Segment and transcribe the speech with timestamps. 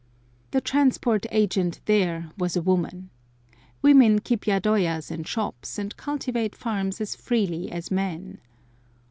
[0.49, 3.11] The Transport Agent there was a woman.
[3.83, 8.39] Women keep yadoyas and shops, and cultivate farms as freely as men.